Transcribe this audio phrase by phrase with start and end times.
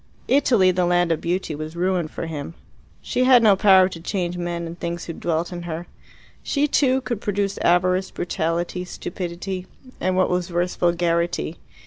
[0.27, 2.55] Italy, the land of beauty, was ruined for him.
[3.03, 5.85] She had no power to change men and things who dwelt in her.
[6.41, 9.67] She, too, could produce avarice, brutality, stupidity
[9.99, 11.57] and, what was worse, vulgarity.